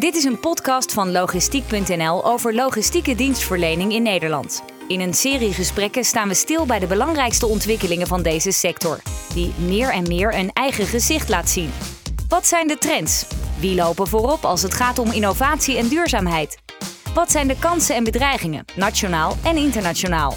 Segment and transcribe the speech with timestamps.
[0.00, 4.62] Dit is een podcast van logistiek.nl over logistieke dienstverlening in Nederland.
[4.88, 9.00] In een serie gesprekken staan we stil bij de belangrijkste ontwikkelingen van deze sector,
[9.34, 11.70] die meer en meer een eigen gezicht laat zien.
[12.28, 13.26] Wat zijn de trends?
[13.58, 16.58] Wie lopen voorop als het gaat om innovatie en duurzaamheid?
[17.14, 20.36] Wat zijn de kansen en bedreigingen, nationaal en internationaal?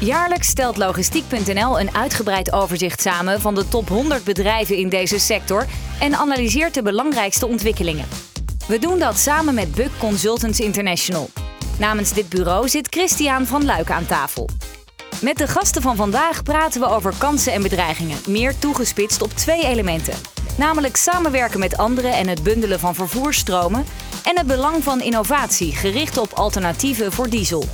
[0.00, 5.66] Jaarlijks stelt logistiek.nl een uitgebreid overzicht samen van de top 100 bedrijven in deze sector
[6.00, 8.08] en analyseert de belangrijkste ontwikkelingen.
[8.66, 11.30] We doen dat samen met Buck Consultants International.
[11.78, 14.48] Namens dit bureau zit Christian van Luik aan tafel.
[15.20, 19.64] Met de gasten van vandaag praten we over kansen en bedreigingen, meer toegespitst op twee
[19.64, 20.14] elementen.
[20.56, 23.84] Namelijk samenwerken met anderen en het bundelen van vervoersstromen
[24.24, 27.64] en het belang van innovatie gericht op alternatieven voor diesel.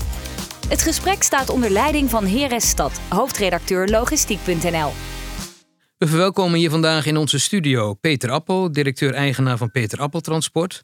[0.68, 4.92] Het gesprek staat onder leiding van Heres Stad, hoofdredacteur logistiek.nl.
[5.98, 10.82] We verwelkomen hier vandaag in onze studio Peter Appel, directeur-eigenaar van Peter Appel Transport.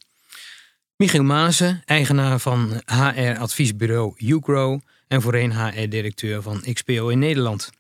[0.96, 7.70] Michiel Maasen, eigenaar van HR-adviesbureau Ugrow en voorheen HR-directeur van XPO in Nederland.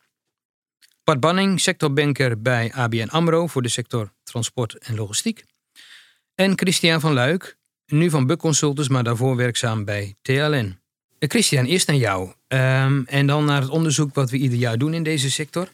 [1.04, 5.44] Bart Banning, sectorbanker bij ABN AMRO voor de sector transport en logistiek.
[6.34, 10.81] En Christian van Luik, nu van Buck Consultants, maar daarvoor werkzaam bij TLN.
[11.22, 12.32] Eh, Christian, eerst aan jou.
[12.48, 15.68] Ehm, en dan naar het onderzoek wat we ieder jaar doen in deze sector.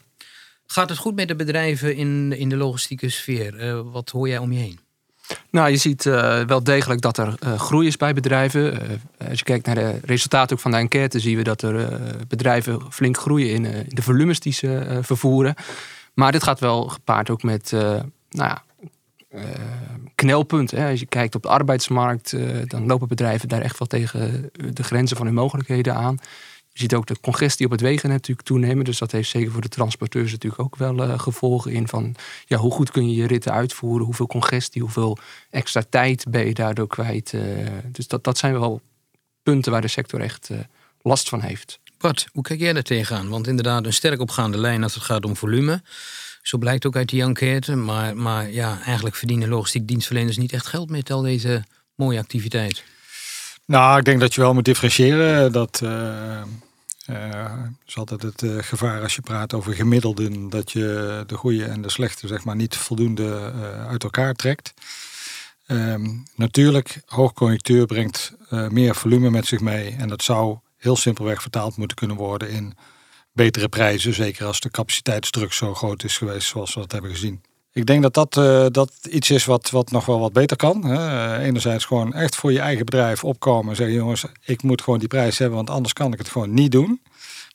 [0.66, 3.64] Gaat het goed met de bedrijven in, in de logistieke sfeer?
[3.64, 4.78] Uh, wat hoor jij om je heen?
[5.50, 8.80] Nou, je ziet uh, wel degelijk dat er groei is bij bedrijven.
[9.28, 12.80] Als je kijkt naar de resultaten ook van de enquête, zien we dat er bedrijven
[12.90, 15.54] flink groeien in, de volumes die ze vervoeren.
[16.14, 18.62] Maar dit gaat wel gepaard ook met nou ja,
[20.14, 20.88] knelpunten.
[20.88, 22.34] Als je kijkt op de arbeidsmarkt,
[22.64, 26.18] dan lopen bedrijven daar echt wel tegen de grenzen van hun mogelijkheden aan.
[26.72, 28.84] Je ziet ook de congestie op het wegen natuurlijk toenemen.
[28.84, 32.14] Dus dat heeft zeker voor de transporteurs natuurlijk ook wel uh, gevolgen in van
[32.46, 35.18] ja, hoe goed kun je je ritten uitvoeren, hoeveel congestie, hoeveel
[35.50, 37.34] extra tijd ben je daardoor kwijt.
[37.92, 38.80] Dus dat, dat zijn wel
[39.42, 40.50] punten waar de sector echt
[41.02, 41.80] last van heeft.
[41.98, 43.28] Bart, hoe kijk jij daar tegenaan?
[43.28, 45.82] Want inderdaad, een sterk opgaande lijn als het gaat om volume.
[46.42, 47.74] Zo blijkt ook uit die enquête.
[47.74, 52.84] Maar, maar ja, eigenlijk verdienen logistiek dienstverleners niet echt geld met al deze mooie activiteit.
[53.66, 55.52] Nou, ik denk dat je wel moet differentiëren.
[55.52, 56.42] Dat uh,
[57.86, 61.82] is altijd het uh, gevaar als je praat over gemiddelden, dat je de goede en
[61.82, 63.52] de slechte zeg maar niet voldoende
[63.88, 64.74] uit elkaar trekt.
[65.66, 71.76] Um, natuurlijk, hoogconjunctuur brengt meer volume met zich mee en dat zou heel simpelweg vertaald
[71.76, 72.76] moeten kunnen worden in
[73.38, 77.40] betere prijzen, zeker als de capaciteitsdruk zo groot is geweest zoals we dat hebben gezien.
[77.72, 78.32] Ik denk dat dat,
[78.74, 80.84] dat iets is wat, wat nog wel wat beter kan.
[80.84, 81.38] Hè.
[81.38, 85.08] Enerzijds gewoon echt voor je eigen bedrijf opkomen en zeggen: jongens, ik moet gewoon die
[85.08, 87.00] prijs hebben, want anders kan ik het gewoon niet doen.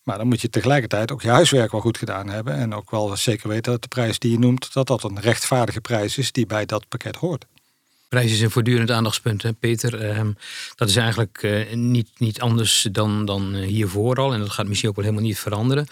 [0.04, 2.54] Maar dan moet je tegelijkertijd ook je huiswerk wel goed gedaan hebben.
[2.54, 5.82] En ook wel zeker weten dat de prijs die je noemt, dat dat een rechtvaardige
[5.82, 7.46] prijs is die bij dat pakket hoort.
[8.14, 10.10] Prijs is een voortdurend aandachtspunt, hè, Peter.
[10.10, 10.32] Ehm,
[10.76, 14.34] dat is eigenlijk eh, niet, niet anders dan, dan eh, hiervoor al.
[14.34, 15.88] En dat gaat misschien ook wel helemaal niet veranderen.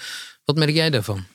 [0.45, 1.25] Wat merk jij daarvan?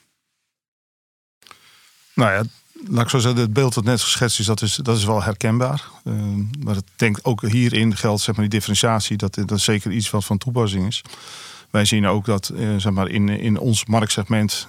[2.13, 2.43] Nou ja,
[2.89, 5.23] laat ik zo zeggen, het beeld wat net geschetst is, dat is, dat is wel
[5.23, 5.83] herkenbaar.
[6.03, 6.13] Uh,
[6.59, 10.25] maar ik denk ook hierin geldt zeg maar, die differentiatie, dat, dat zeker iets wat
[10.25, 11.01] van toepassing is.
[11.77, 14.67] Wij zien ook dat eh, zeg maar in, in ons marktsegment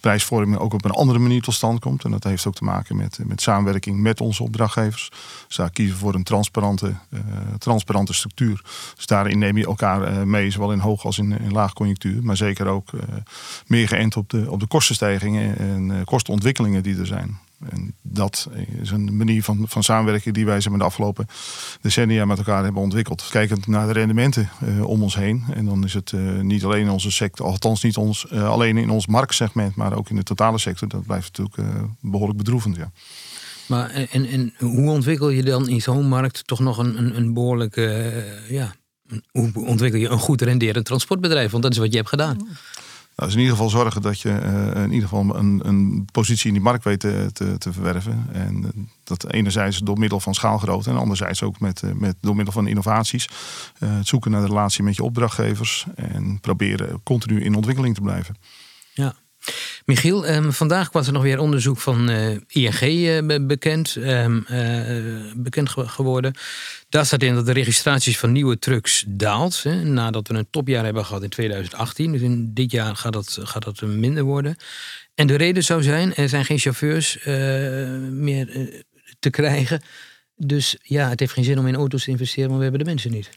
[0.00, 2.04] prijsvorming ook op een andere manier tot stand komt.
[2.04, 5.10] En dat heeft ook te maken met, met samenwerking met onze opdrachtgevers.
[5.46, 7.20] Dus daar kiezen voor een transparante, uh,
[7.58, 8.62] transparante structuur.
[8.96, 12.22] Dus daarin neem je elkaar uh, mee, zowel in hoog als in, in laag conjunctuur.
[12.22, 12.90] Maar zeker ook
[13.66, 17.38] meer geënt op de, op de kostenstijgingen en kostenontwikkelingen die er zijn.
[17.70, 18.48] En dat
[18.80, 21.26] is een manier van, van samenwerken die wij de afgelopen
[21.80, 23.28] decennia met elkaar hebben ontwikkeld.
[23.30, 25.44] Kijkend naar de rendementen uh, om ons heen.
[25.54, 28.90] En dan is het uh, niet alleen onze sector, althans niet ons, uh, alleen in
[28.90, 30.88] ons marktsegment, maar ook in de totale sector.
[30.88, 32.76] Dat blijft natuurlijk behoorlijk bedroevend.
[32.76, 32.90] Ja.
[33.66, 37.32] Maar en, en hoe ontwikkel je dan in zo'n markt toch nog een, een, een
[37.32, 38.74] behoorlijke, ja,
[39.30, 41.50] hoe ontwikkel je een goed renderend transportbedrijf?
[41.50, 42.48] Want dat is wat je hebt gedaan.
[43.18, 46.46] Nou, dus in ieder geval zorgen dat je uh, in ieder geval een, een, positie
[46.46, 48.28] in die markt weet te, te, verwerven.
[48.32, 48.68] En uh,
[49.04, 52.66] dat enerzijds door middel van schaalgrootte en anderzijds ook met, uh, met, door middel van
[52.66, 53.28] innovaties.
[53.78, 58.36] het zoeken naar de relatie met je opdrachtgevers en proberen continu in ontwikkeling te blijven.
[58.92, 59.14] Ja.
[59.84, 65.32] Michiel, um, vandaag was er nog weer onderzoek van uh, ING uh, bekend, um, uh,
[65.36, 66.34] bekend geworden.
[66.88, 69.62] Daar staat in dat de registraties van nieuwe trucks daalt.
[69.62, 72.12] Hè, nadat we een topjaar hebben gehad in 2018.
[72.12, 74.56] Dus in dit jaar gaat dat, gaat dat minder worden.
[75.14, 77.18] En de reden zou zijn, er zijn geen chauffeurs
[78.10, 78.70] meer
[79.18, 79.82] te krijgen.
[80.36, 82.90] Dus ja, het heeft geen zin om in auto's te investeren, maar we hebben de
[82.90, 83.30] mensen niet.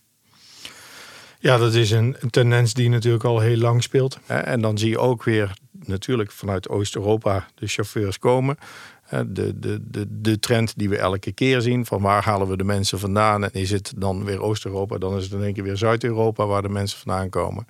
[1.40, 4.20] Ja, dat is een, tendens die natuurlijk al heel lang speelt.
[4.26, 5.54] En dan zie je ook weer
[5.86, 8.58] natuurlijk vanuit Oost-Europa de chauffeurs komen.
[9.10, 12.64] De, de, de, de trend die we elke keer zien, van waar halen we de
[12.64, 13.44] mensen vandaan?
[13.44, 16.62] En is het dan weer Oost-Europa, dan is het in één keer weer Zuid-Europa waar
[16.62, 17.68] de mensen vandaan komen.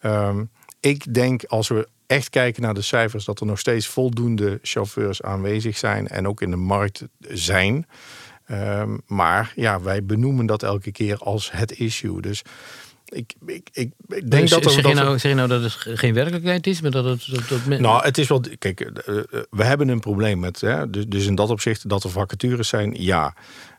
[0.00, 0.44] Ehm,
[0.80, 5.22] ik denk als we echt kijken naar de cijfers, dat er nog steeds voldoende chauffeurs
[5.22, 7.86] aanwezig zijn en ook in de markt zijn.
[8.46, 12.20] Ehm, maar ja, wij benoemen dat elke keer als het issue.
[12.20, 12.42] Dus
[13.10, 15.62] ik, ik, ik, ik denk dat, er, zeg, dat je nou, zeg je nou dat
[15.62, 17.26] het geen werkelijkheid is, maar dat het.
[17.30, 18.42] Dat, dat men- Nou, het is wel.
[18.58, 20.60] Kijk, eh, eh, we hebben een probleem met.
[20.60, 23.34] Hè, dus, dus in dat opzicht dat er vacatures zijn, ja.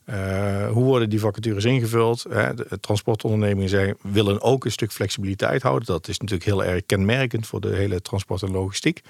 [0.06, 2.26] Eh, hoe worden die vacatures ingevuld?
[2.30, 2.54] Hè?
[2.54, 5.88] De transportondernemingen zijn, willen ook een stuk flexibiliteit houden.
[5.88, 9.02] Dat is natuurlijk heel erg kenmerkend voor de hele transport en logistiek.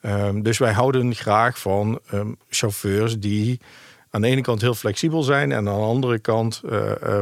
[0.00, 3.60] Ehm, dus wij houden graag van ehm, chauffeurs die
[4.10, 6.60] aan de ene kant heel flexibel zijn en aan de andere kant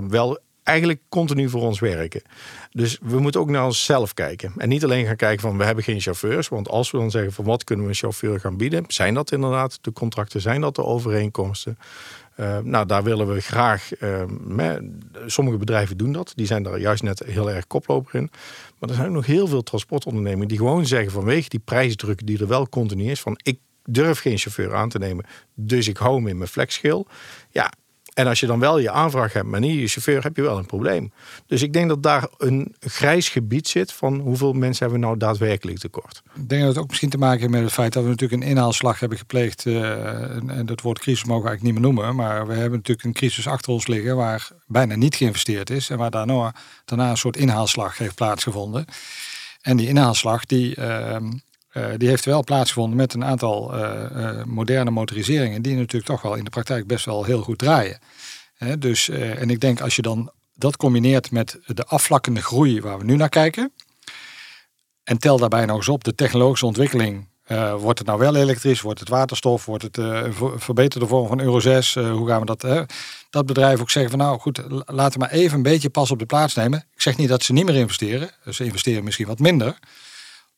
[0.09, 2.23] wel eigenlijk continu voor ons werken.
[2.71, 4.53] Dus we moeten ook naar onszelf kijken.
[4.57, 6.49] En niet alleen gaan kijken van we hebben geen chauffeurs.
[6.49, 8.85] Want als we dan zeggen van wat kunnen we een chauffeur gaan bieden.
[8.89, 10.41] Zijn dat inderdaad de contracten?
[10.41, 11.79] Zijn dat de overeenkomsten?
[12.35, 13.91] Eh, nou, daar willen we graag.
[14.47, 14.91] me-
[15.27, 16.33] sommige bedrijven doen dat.
[16.35, 18.31] Die zijn daar juist net heel erg koploper in.
[18.79, 22.49] Maar er zijn nog heel veel transportondernemingen die gewoon zeggen vanwege die prijsdruk die er
[22.49, 23.21] wel continu is.
[23.21, 25.25] Van ik durf geen chauffeur aan te nemen.
[25.55, 27.07] Dus ik hou me in mijn flexschil.
[27.51, 27.73] Ja,
[28.17, 30.59] en als je dan wel je aanvraag hebt, maar niet je chauffeur, heb je wel
[30.59, 31.13] een probleem.
[31.47, 35.19] Dus ik denk dat daar een grijs gebied zit van hoeveel mensen hebben we nou
[35.19, 36.23] daadwerkelijk tekort.
[36.35, 38.43] Ik denk dat het ook misschien te maken heeft met het feit dat we natuurlijk
[38.43, 39.67] een inhaalslag hebben gepleegd.
[39.67, 42.17] eh, en, dat woord crisis mogen we eigenlijk niet meer noemen.
[42.17, 45.91] Maar we hebben natuurlijk een crisis achter ons liggen waar bijna niet geïnvesteerd is.
[45.91, 46.55] En waar daarna,
[46.85, 48.85] daarna een soort inhaalslag heeft plaatsgevonden.
[49.63, 51.33] En die inhaalslag die, ehm,
[51.77, 55.63] eh, die heeft wel plaatsgevonden met een aantal eh, eh, moderne motoriseringen.
[55.63, 57.99] Die natuurlijk toch wel in de praktijk best wel heel goed draaien.
[58.79, 63.05] Dus, en ik denk als je dan dat combineert met de afvlakkende groei waar we
[63.05, 63.73] nu naar kijken.
[65.05, 67.29] En tel daarbij nog eens op de technologische ontwikkeling.
[67.79, 68.81] Wordt het nou wel elektrisch?
[68.81, 69.65] Wordt het waterstof?
[69.65, 69.95] Wordt het
[70.35, 71.97] ver- verbeterde vorm van Euro 6?
[71.97, 72.63] Eh, hoe gaan we dat?
[72.63, 72.83] hè?
[73.31, 76.11] dat bedrijf ook zeggen van nou goed, la- laten we maar even een beetje pas
[76.11, 76.79] op de plaats nemen.
[76.95, 78.31] Ik zeg niet dat ze niet meer investeren.
[78.51, 79.79] Ze investeren misschien wat minder.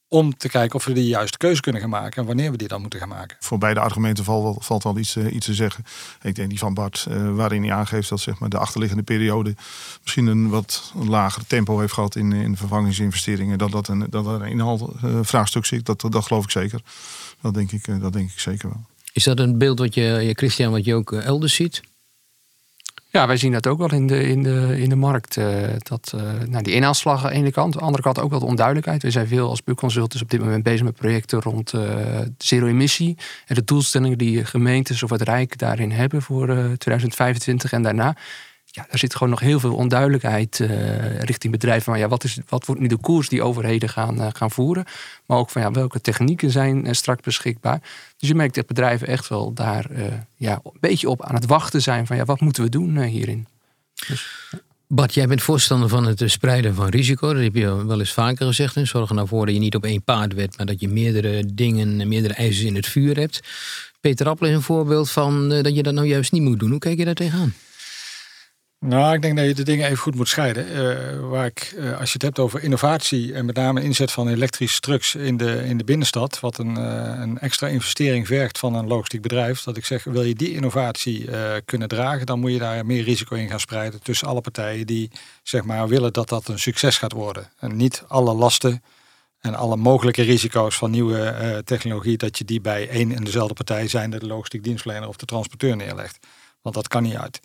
[0.08, 2.20] Om te kijken of we de juiste keuze kunnen gaan maken.
[2.20, 3.36] En wanneer we die dan moeten gaan maken.
[3.40, 5.84] Voor beide argumenten valt wel, valt wel iets, eh, iets te zeggen.
[6.22, 9.54] Ik denk die van Bart, eh, waarin hij aangeeft dat zeg maar, de achterliggende periode
[10.02, 13.58] misschien een wat lager tempo heeft gehad in, in de vervangingsinvesteringen.
[13.58, 16.80] Dat, dat, een, dat er een inhaalvraagstuk zit, dat, dat geloof ik zeker.
[17.40, 18.84] Dat denk ik, eh, dat denk ik zeker wel.
[19.12, 21.80] Is dat een beeld wat je, je, Christian, wat je ook eh, elders ziet?
[23.10, 25.36] Ja, wij zien dat ook wel in de, in de, in de markt.
[25.36, 25.46] eh,
[25.78, 27.74] dat, eh, nou, die inhaalslag aan de ene kant.
[27.74, 29.02] Aan de andere kant ook wel de onduidelijkheid.
[29.02, 33.16] We zijn veel als buurconsultants op dit moment bezig met projecten rond eh, zero-emissie.
[33.46, 38.16] En de doelstellingen die gemeentes of het Rijk daarin hebben voor eh, 2025 en daarna.
[38.70, 41.82] Ja, daar zit gewoon nog heel veel onduidelijkheid eh, richting bedrijven.
[41.82, 44.84] Van, ja, wat, is, wat wordt nu de koers die overheden gaan, eh, gaan voeren?
[45.26, 47.80] Maar ook van ja, welke technieken zijn eh, straks beschikbaar?
[48.16, 49.86] Dus je merkt dat bedrijven echt wel daar
[50.36, 52.06] ja, een beetje op aan het wachten zijn.
[52.06, 53.46] Van ja, wat moeten we doen hierin?
[54.86, 57.32] Bart, jij bent voorstander van het spreiden van risico.
[57.32, 58.74] Dat heb je wel eens vaker gezegd.
[58.74, 58.84] hè.
[58.84, 61.54] Zorg er nou voor dat je niet op één paard wet, maar dat je meerdere
[61.54, 63.40] dingen, meerdere ijzers in het vuur hebt.
[64.00, 66.70] Peter Appel is een voorbeeld van dat je dat nou juist niet moet doen.
[66.70, 67.54] Hoe kijk je daar tegenaan?
[68.80, 70.66] Nou, ik denk dat je de dingen even goed moet scheiden.
[70.66, 74.28] Eh, waar ik, eh, als je het hebt over innovatie en met name inzet van
[74.28, 78.74] elektrische trucks in de, in de binnenstad, wat een, eh, een extra investering vergt van
[78.74, 81.28] een logistiek bedrijf, dat ik zeg, wil je die innovatie
[81.64, 85.10] kunnen dragen, dan moet je daar meer risico in gaan spreiden tussen alle partijen die
[85.42, 87.50] zeg maar willen dat dat een succes gaat worden.
[87.58, 88.82] En niet alle lasten
[89.40, 93.88] en alle mogelijke risico's van nieuwe technologie, dat je die bij één en dezelfde partij,
[93.88, 96.18] zijn de logistiek dienstverlener of de transporteur neerlegt.
[96.62, 97.40] Want dat kan niet uit.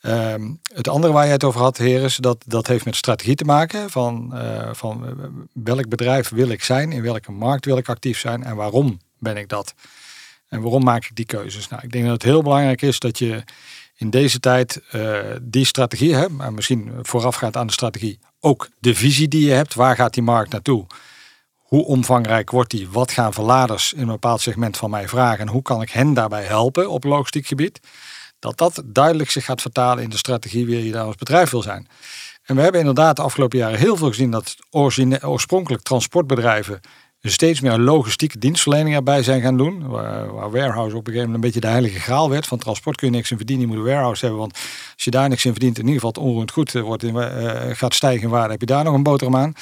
[0.00, 3.44] Ehm, het andere waar je het over had, Heres, dat, dat heeft met strategie te
[3.44, 3.90] maken.
[3.90, 5.12] Van, eh, van eh,
[5.52, 9.36] welk bedrijf wil ik zijn, in welke markt wil ik actief zijn en waarom ben
[9.36, 9.74] ik dat?
[10.48, 11.68] En waarom maak ik die keuzes?
[11.68, 13.44] Nou, ik denk dat het heel belangrijk is dat je
[13.96, 18.94] in deze tijd eh, die strategie hebt, maar misschien voorafgaand aan de strategie, ook de
[18.94, 19.74] visie die je hebt.
[19.74, 20.86] Waar gaat die markt naartoe?
[21.56, 22.88] Hoe omvangrijk wordt die?
[22.88, 25.40] Wat gaan verladers in een bepaald segment van mij vragen?
[25.40, 27.80] En hoe kan ik hen daarbij helpen op logistiek gebied?
[28.40, 31.62] Dat dat duidelijk zich gaat vertalen in de strategie wie je daar als bedrijf wil
[31.62, 31.88] zijn.
[32.42, 34.56] En we hebben inderdaad de afgelopen jaren heel veel gezien dat
[35.20, 36.80] oorspronkelijk transportbedrijven
[37.22, 39.88] steeds meer logistieke dienstverlening erbij zijn gaan doen.
[39.88, 42.46] Waar, waar warehouse op een gegeven moment een beetje de heilige graal werd.
[42.46, 44.40] Van transport kun je niks in verdienen, je moet een warehouse hebben.
[44.40, 44.52] Want
[44.94, 47.94] als je daar niks in verdient, in ieder geval het onroerend goed wordt eh, gaat
[47.94, 49.54] stijgen in waarde, heb je daar nog een boterham aan.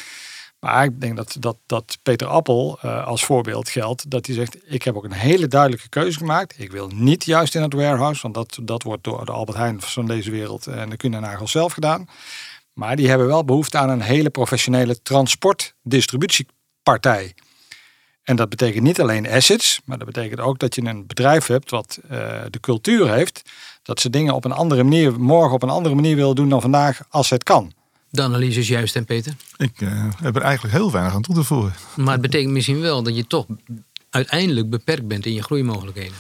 [0.61, 4.11] Maar ik denk dat, dat, dat Peter Appel eh, als voorbeeld geldt.
[4.11, 6.55] Dat hij zegt, ik heb ook een hele duidelijke keuze gemaakt.
[6.59, 8.23] Ik wil niet juist in het warehouse.
[8.23, 11.73] Want dat, dat wordt door de Albert Heijn van deze wereld en de Kuehne zelf
[11.73, 12.09] gedaan.
[12.73, 17.35] Maar die hebben wel behoefte aan een hele professionele transportdistributiepartij.
[18.23, 21.71] En dat betekent niet alleen assets, maar dat betekent ook dat je een bedrijf hebt
[21.71, 21.99] wat
[22.51, 23.43] de cultuur heeft
[23.89, 26.61] dat ze dingen op een andere manier, morgen op een andere manier willen doen dan
[26.61, 27.73] vandaag als het kan.
[28.11, 29.33] De analyse is juist, en Peter?
[29.57, 31.73] Ik uh, heb er eigenlijk heel weinig aan toe te voegen.
[31.97, 33.47] Maar het betekent misschien wel dat je toch
[34.11, 36.17] uiteindelijk beperkt bent in je groeimogelijkheden.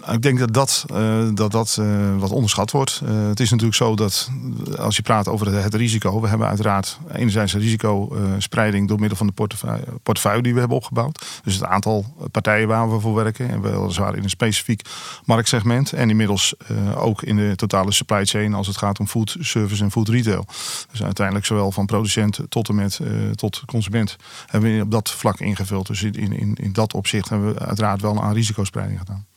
[0.00, 3.00] Nou, ik denk dat dat, uh, dat, dat uh, wat onderschat wordt.
[3.04, 4.30] Uh, het is natuurlijk zo dat
[4.78, 9.26] als je praat over het, risico, we hebben uiteraard enerzijds een risicospreiding door middel van
[9.26, 11.24] de portefeuille, portefeuille, die we hebben opgebouwd.
[11.42, 14.82] Dus het aantal partijen waar we voor werken en weliswaar in een specifiek
[15.24, 15.92] marktsegment.
[15.92, 16.54] En inmiddels
[16.94, 20.46] ook in de totale supply chain als het gaat om food service en food retail.
[20.90, 23.00] Dus uiteindelijk zowel van producent tot en met
[23.34, 24.16] tot consument
[24.46, 25.86] hebben we op dat vlak ingevuld.
[25.86, 29.28] Dus in, in, in dat opzicht hebben we uiteraard wel aan risicospreiding gedaan.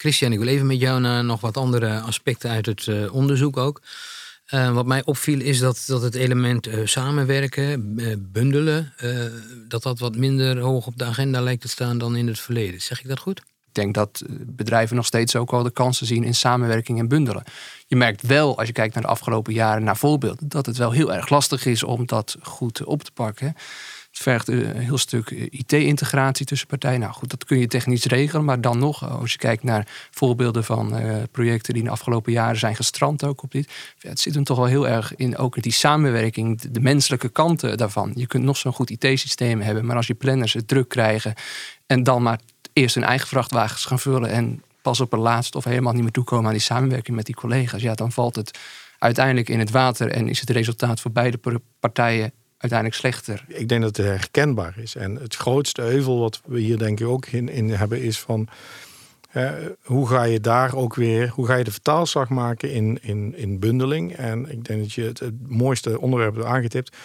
[0.00, 3.56] Christian, ik wil even met jou naar nog wat andere aspecten uit het uh, onderzoek
[3.56, 3.80] ook.
[4.54, 7.94] Uh, wat mij opviel is dat, dat het element uh, samenwerken,
[8.32, 8.92] bundelen,
[9.68, 12.80] dat dat wat minder hoog op de agenda lijkt te staan dan in het verleden.
[12.80, 13.38] Zeg ik dat goed?
[13.38, 17.44] Ik denk dat bedrijven nog steeds ook wel de kansen zien in samenwerking en bundelen.
[17.86, 20.90] Je merkt wel, als je kijkt naar de afgelopen jaren, naar voorbeelden, dat het wel
[20.90, 23.54] heel erg lastig is om dat goed op te pakken.
[24.10, 27.00] Het vergt een heel stuk IT-integratie tussen partijen.
[27.00, 28.44] Nou goed, dat kun je technisch regelen.
[28.44, 30.94] Maar dan nog, als je kijkt naar voorbeelden van
[31.30, 33.72] projecten die in de afgelopen jaren zijn gestrand ook op dit.
[33.98, 38.12] Het zit hem toch wel heel erg in ook die samenwerking, de, menselijke kanten daarvan.
[38.14, 39.86] Je kunt nog zo'n goed IT-systeem hebben.
[39.86, 41.34] Maar als je planners het druk krijgen
[41.86, 42.40] en dan maar
[42.72, 46.10] eerst hun eigen vrachtwagens gaan vullen en pas op het laatst of helemaal niet meer
[46.10, 47.82] toekomen aan die samenwerking met die collega's.
[47.82, 48.58] Ja, dan valt het
[48.98, 51.40] uiteindelijk in het water en is het resultaat voor beide
[51.80, 53.44] partijen uiteindelijk slechter.
[53.46, 54.94] Ik denk dat het herkenbaar is.
[54.94, 58.48] En het grootste heuvel wat we hier denk ik ook in, in hebben is van...
[59.82, 63.58] hoe ga je daar ook weer, hoe ga je de vertaalslag maken in, in, in
[63.58, 64.16] bundeling?
[64.16, 66.96] En ik denk dat je het, het mooiste onderwerp hebt aangetipt.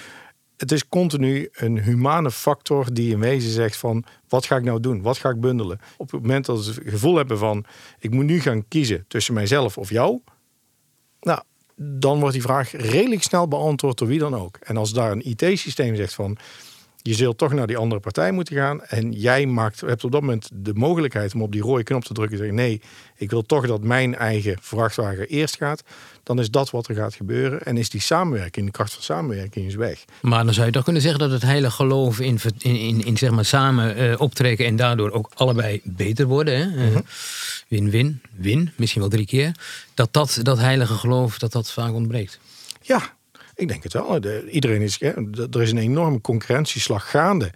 [0.57, 4.79] Het is continu een humane factor die in wezen zegt van wat ga ik nou
[4.79, 5.01] doen?
[5.01, 5.79] Wat ga ik bundelen?
[5.97, 7.65] Op het moment dat ze het gevoel hebben van
[7.99, 10.21] ik moet nu gaan kiezen tussen mijzelf of jou.
[11.19, 11.41] Nou,
[11.75, 14.57] dan wordt die vraag redelijk snel beantwoord door wie dan ook.
[14.61, 16.37] En als daar een IT-systeem zegt van
[17.07, 18.83] je zult toch naar die andere partij moeten gaan.
[18.83, 22.13] En jij maakt, hebt op dat moment de mogelijkheid om op die rode knop te
[22.13, 22.81] drukken en zeggen: nee,
[23.17, 25.83] ik wil toch dat mijn eigen vrachtwagen eerst gaat.
[26.23, 27.63] Dan is dat wat er gaat gebeuren.
[27.63, 30.05] En is die samenwerking, de kracht van samenwerking, is weg.
[30.21, 33.17] Maar dan zou je toch kunnen zeggen dat het hele geloof in, in, in, in
[33.17, 36.71] zeg maar samen uh, optrekken en daardoor ook allebei beter worden.
[36.71, 36.89] Hè?
[36.89, 36.97] Uh,
[37.67, 39.51] win-win, win, misschien wel drie keer.
[39.93, 42.39] Dat dat, dat heilige geloof, dat dat vaak ontbreekt.
[42.81, 43.14] Ja,
[43.55, 44.21] ik denk het wel.
[44.21, 47.51] De, iedereen is, er is een enorme concurrentieslag gaande.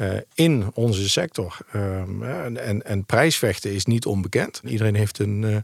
[0.00, 1.58] Uh, in onze sector.
[1.74, 4.60] Um, en, en, en, prijsvechten is niet onbekend.
[4.64, 5.56] Iedereen heeft een, uh,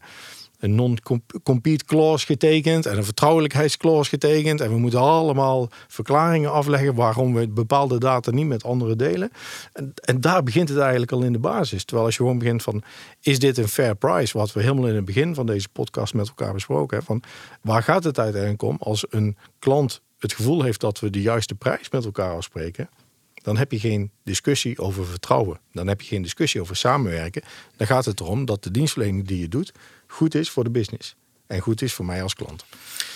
[0.62, 4.60] een non-compete clause getekend en een vertrouwelijkheidsclause getekend.
[4.60, 9.30] En we moeten allemaal verklaringen afleggen waarom we bepaalde data niet met anderen delen.
[9.72, 11.84] En, en daar begint het eigenlijk al in de basis.
[11.84, 12.82] Terwijl als je gewoon begint van,
[13.20, 14.38] is dit een fair price?
[14.38, 17.20] Wat we helemaal in het begin van deze podcast met elkaar besproken hebben.
[17.20, 21.20] Van, waar gaat het uiteindelijk om als een klant het gevoel heeft dat we de
[21.20, 22.88] juiste prijs met elkaar afspreken?
[23.42, 25.60] dan heb je geen discussie over vertrouwen.
[25.72, 27.42] Dan heb je geen discussie over samenwerken.
[27.76, 29.72] Dan gaat het erom dat de dienstverlening die je doet
[30.12, 31.14] goed is voor de business.
[31.46, 32.64] En goed is voor mij als klant.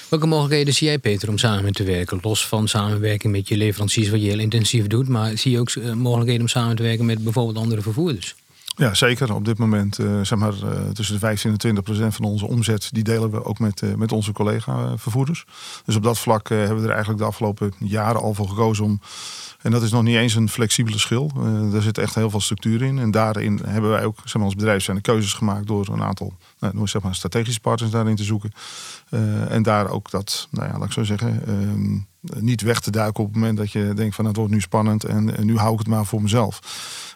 [0.09, 2.19] Welke mogelijkheden zie jij, Peter, om samen te werken?
[2.23, 5.09] Los van samenwerking met je leveranciers, wat je heel intensief doet.
[5.09, 8.35] Maar zie je ook eh, mogelijkheden om samen te werken met bijvoorbeeld andere vervoerders?
[8.76, 9.35] Ja, zeker.
[9.35, 12.47] Op dit moment uh, zeg maar, uh, tussen de 15 en 20 procent van onze
[12.47, 12.88] omzet...
[12.93, 15.45] die delen we ook met, uh, met onze collega-vervoerders.
[15.85, 18.85] Dus op dat vlak hebben we er eigenlijk de afgelopen jaren al voor gekozen...
[18.85, 19.00] om
[19.67, 21.31] en dat is nog niet eens een flexibele schil.
[21.37, 22.99] Uh, er zit echt heel veel structuur in.
[22.99, 26.03] En daarin hebben wij ook zeg maar, als bedrijf zijn de keuzes gemaakt door een
[26.03, 28.53] aantal nou, zeg strategische partners daarin te zoeken.
[29.11, 32.91] Uh, en daar ook dat, nou ja, laat ik zo zeggen, um, niet weg te
[32.91, 35.73] duiken op het moment dat je denkt van het wordt nu spannend en, nu hou
[35.73, 36.61] ik het maar voor mezelf.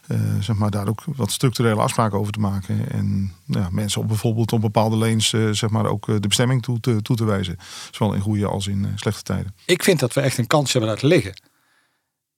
[0.09, 2.91] Uh, zeg maar, daar ook wat structurele afspraken over te maken.
[2.91, 6.81] En ja, mensen op bijvoorbeeld op bepaalde lanes uh, zeg maar ook de bestemming toe
[6.81, 7.57] te, toe te wijzen.
[7.91, 9.55] Zowel in goede als in slechte tijden.
[9.67, 11.41] Ik vind dat we echt een kans hebben laten liggen.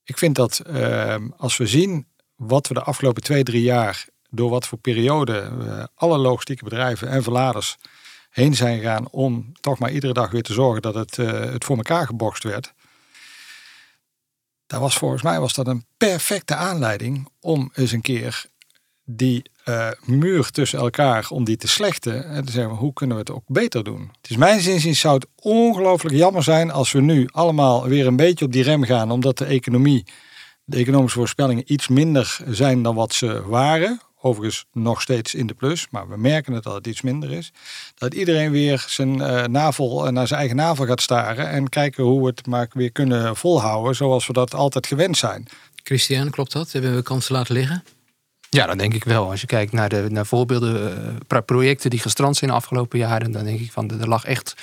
[0.05, 2.07] Ik vind dat ehm, als we zien
[2.37, 7.09] wat we de afgelopen twee, drie jaar door wat voor periode uh, alle logistieke bedrijven
[7.09, 7.77] en verladers
[8.31, 11.65] heen zijn gegaan om toch maar iedere dag weer te zorgen dat het, uh, het
[11.65, 12.73] voor elkaar gebokst werd.
[14.67, 18.47] Daar was volgens mij was dat een perfecte aanleiding om eens een keer
[19.05, 23.23] die uh, muur tussen elkaar, om die te slechten en te zeggen hoe kunnen we
[23.23, 24.11] het ook beter doen.
[24.21, 28.17] Het is mijn zin zou het ongelooflijk jammer zijn als we nu allemaal weer een
[28.17, 30.05] beetje op die rem gaan, omdat de economie,
[30.65, 34.01] de economische voorspellingen iets minder zijn dan wat ze waren.
[34.25, 37.53] Overigens nog steeds in de plus, maar we merken het dat het iets minder is.
[37.95, 42.21] Dat iedereen weer zijn uh, navel naar zijn eigen navel gaat staren en kijken hoe
[42.21, 45.47] we het maar weer kunnen volhouden zoals we dat altijd gewend zijn.
[45.83, 46.73] Christian, klopt dat?
[46.73, 47.85] Hebben we kansen laten liggen?
[48.49, 49.31] Ja, dat denk ik wel.
[49.31, 53.33] Als je kijkt naar, de, naar voorbeelden, uh, projecten die gestrand zijn de afgelopen jaren,
[53.33, 54.55] dan denk ik van er lag echt.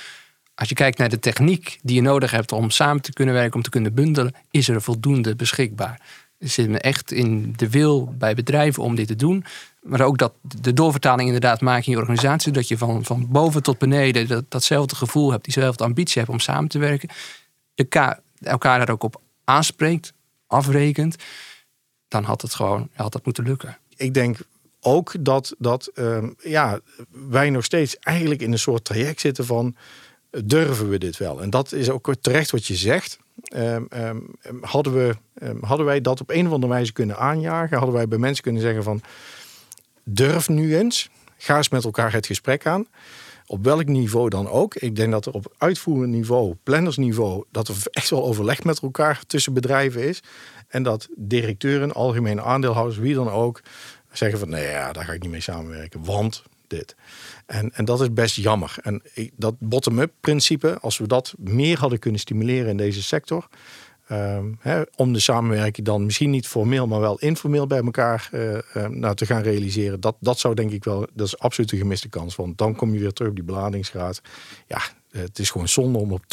[0.54, 3.54] Als je kijkt naar de techniek die je nodig hebt om samen te kunnen werken,
[3.54, 6.00] om te kunnen bundelen, is er voldoende beschikbaar.
[6.40, 9.44] Zit echt in de wil bij bedrijven om dit te doen.
[9.82, 12.52] Maar ook dat de doorvertaling inderdaad maakt in je organisatie.
[12.52, 16.38] Dat je van, van boven tot beneden dat, datzelfde gevoel hebt, diezelfde ambitie hebt om
[16.38, 17.08] samen te werken.
[17.74, 20.12] Elkaar, elkaar daar ook op aanspreekt,
[20.46, 21.16] afrekent.
[22.08, 23.78] Dan had het gewoon had dat moeten lukken.
[23.96, 24.38] Ik denk
[24.80, 26.80] ook dat, dat uh, ja,
[27.10, 29.76] wij nog steeds eigenlijk in een soort traject zitten van
[30.44, 31.42] durven we dit wel?
[31.42, 33.18] En dat is ook terecht wat je zegt.
[33.56, 35.16] Um, um, hadden, we,
[35.60, 37.76] hadden wij dat op een of andere wijze kunnen aanjagen?
[37.76, 39.00] Hadden wij bij mensen kunnen zeggen van
[40.04, 42.86] durf nu eens, ga eens met elkaar het gesprek aan.
[43.46, 44.74] Op welk niveau dan ook.
[44.74, 49.22] Ik denk dat er op uitvoerend niveau, plannersniveau, dat er echt wel overleg met elkaar
[49.26, 50.22] tussen bedrijven is.
[50.68, 53.62] En dat directeuren, algemene aandeelhouders, wie dan ook,
[54.12, 56.04] zeggen van nee, ja, daar ga ik niet mee samenwerken.
[56.04, 56.96] Want dit.
[57.46, 58.74] En, en dat is best jammer.
[58.82, 59.02] En
[59.36, 63.48] dat bottom-up principe, als we dat meer hadden kunnen stimuleren in deze sector,
[64.12, 64.58] Um,
[64.96, 69.26] om de samenwerking dan misschien niet formeel, maar wel informeel bij elkaar uh, nou, te
[69.26, 70.00] gaan realiseren.
[70.00, 72.36] Dat, dat zou denk ik wel, dat is absoluut een gemiste kans.
[72.36, 74.20] Want dan kom je weer terug op die beladingsgraad.
[74.66, 76.26] Ja, het is gewoon zonde om op 80%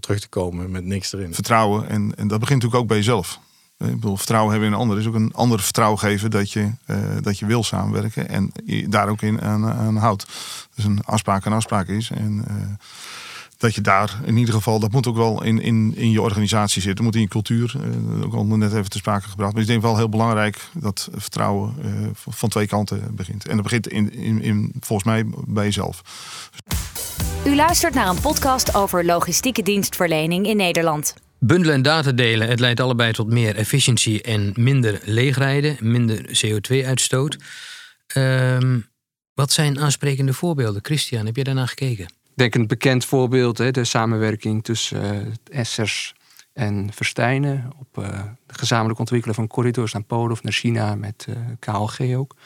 [0.00, 1.34] terug te komen met niks erin.
[1.34, 3.40] Vertrouwen, en, en dat begint natuurlijk ook bij jezelf.
[3.84, 6.70] Ik bedoel, vertrouwen hebben in een ander is ook een ander vertrouwen geven dat je,
[6.86, 8.52] uh, dat je wil samenwerken en
[8.88, 10.26] daar ook in aan, houdt.
[10.74, 12.10] Dus een afspraak een afspraak is.
[12.10, 12.44] En,
[13.58, 16.82] dat je daar in ieder geval, dat moet ook wel in, in, in je organisatie
[16.82, 17.76] zitten, moet in je cultuur,
[18.24, 19.52] ook al net even te sprake gebracht.
[19.52, 21.74] Maar ik denk wel heel belangrijk dat vertrouwen
[22.14, 23.46] van twee kanten begint.
[23.46, 26.02] En dat begint in, in, in, volgens mij bij jezelf.
[27.46, 31.14] U luistert naar een podcast over logistieke dienstverlening in Nederland.
[31.44, 37.36] Bundelen en data delen, het leidt allebei tot meer efficiëntie en minder leegrijden, minder CO2-uitstoot.
[38.06, 38.80] Ehm,
[39.34, 40.84] wat zijn aansprekende voorbeelden?
[40.84, 42.06] Christian, heb je daarna gekeken?
[42.34, 46.14] denk een bekend voorbeeld, hè, de samenwerking tussen uh, Essers
[46.52, 51.36] en Verstijnen op uh, gezamenlijk ontwikkelen van corridors naar Polen of naar China met eh,
[51.58, 52.36] KLG ook.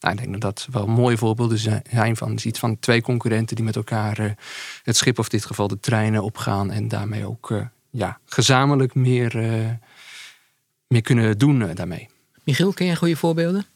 [0.00, 1.58] Nou, ik denk dat dat wel mooie voorbeelden
[1.90, 4.36] zijn van iets van twee concurrenten die met elkaar
[4.82, 9.36] het schip, of in dit geval de treinen, opgaan en daarmee ook ja, gezamenlijk meer,
[10.86, 12.08] meer kunnen doen daarmee.
[12.44, 13.66] Michiel, ken jij goede voorbeelden?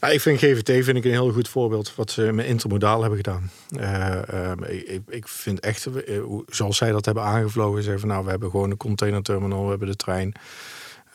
[0.00, 3.18] Ja, ik vind GVT vind ik een heel goed voorbeeld wat ze met intermodaal hebben
[3.18, 3.50] gedaan.
[3.80, 8.30] Uh, ik, ik, vind echt, uh, zoals zij dat hebben aangevlogen, zeggen van nou, we
[8.30, 10.32] hebben gewoon een containerterminal, we hebben de trein.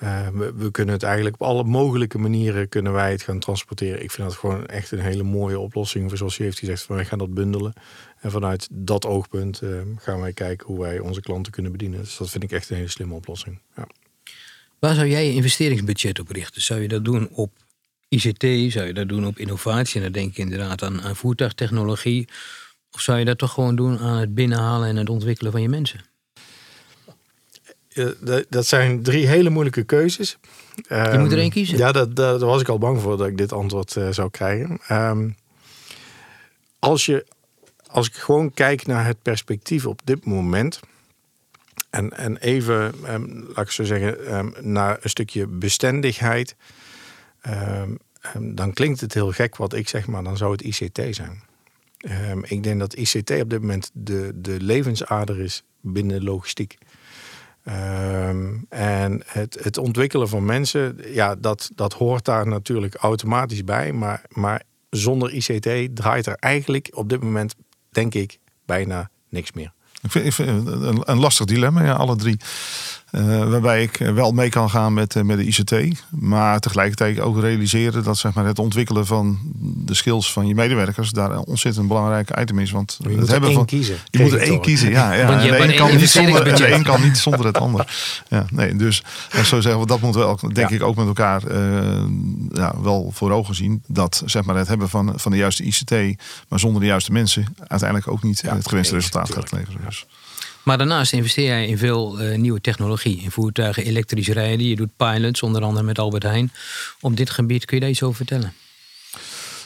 [0.03, 4.03] Uh, we, we, kunnen het eigenlijk op alle mogelijke manieren kunnen wij het gaan transporteren.
[4.03, 6.10] Ik vind dat gewoon echt een hele mooie oplossing.
[6.10, 7.73] Voor zoals je heeft gezegd, van wij gaan dat bundelen.
[8.23, 9.62] En vanuit dat oogpunt
[9.97, 11.99] gaan wij kijken hoe wij onze klanten kunnen bedienen.
[11.99, 13.59] Dus dat vind ik echt een hele slimme oplossing.
[13.75, 13.88] Ja.
[14.79, 16.62] Waar zou jij je investeringsbudget op richten?
[16.62, 17.51] Zou je dat doen op
[18.07, 18.71] ICT?
[18.73, 19.95] Zou je dat doen op innovatie?
[19.95, 22.27] En dan denk ik inderdaad aan, aan voertuigtechnologie.
[22.91, 25.69] Of zou je dat toch gewoon doen aan het binnenhalen en het ontwikkelen van je
[25.69, 25.99] mensen?
[28.49, 30.38] dat zijn drie hele moeilijke keuzes.
[30.88, 31.77] Je moet er één kiezen.
[31.77, 34.79] Ja, dat, daar was ik al bang voor dat ik dit antwoord uh, zou krijgen.
[34.91, 35.36] Um,
[36.79, 37.25] als, je,
[37.93, 40.79] als ik gewoon kijk naar het perspectief op dit moment.
[41.89, 46.56] En, en even, um, laat ik zo zeggen, um, naar een stukje bestendigheid.
[47.41, 51.15] Ehm, ehm, dan klinkt het heel gek wat ik zeg, maar dan zou het ICT
[51.15, 51.43] zijn.
[51.97, 56.77] Ehm, ik denk dat ICT op dit moment de, de levensader is binnen logistiek.
[58.69, 63.91] en het, het ontwikkelen van mensen, ja, dat, dat hoort daar natuurlijk automatisch bij.
[63.91, 67.56] Maar, maar zonder ICT draait er eigenlijk op dit moment,
[67.93, 69.73] denk ik, bijna niks meer.
[70.01, 72.38] Ik vind, een, een lastig dilemma, ja, alle drie.
[73.15, 76.04] Uh, waarbij ik wel mee kan gaan met, uh, met de ICT.
[76.10, 81.12] Maar tegelijkertijd ook realiseren dat zeg maar, het ontwikkelen van de skills van je medewerkers
[81.12, 82.71] daar een ontzettend belangrijk item is.
[82.71, 83.97] Want je moet er één kiezen.
[84.10, 85.13] Je moet er één kiezen, ja.
[85.13, 85.28] ja.
[85.28, 87.88] Want je de, een kan niet zonder, de een kan niet zonder het ander.
[88.28, 91.52] Ja, nee, dus en zo zeggen we, dat moeten we denk ik ook met elkaar
[91.52, 92.04] uh,
[92.52, 93.84] ja, wel voor ogen zien.
[93.88, 95.91] Dat zeg maar, het hebben van, van de juiste ICT,
[96.47, 99.82] maar zonder de juiste mensen, uiteindelijk ook niet het gewenste resultaat gaat leveren.
[99.86, 100.06] Dus.
[100.63, 103.21] Maar daarnaast investeer jij in veel uh, nieuwe technologie.
[103.21, 104.67] In voertuigen elektrisch rijden.
[104.67, 106.52] Je doet pilots, onder andere met Albert Heijn.
[106.99, 108.54] Op dit gebied kun je daar iets over vertellen?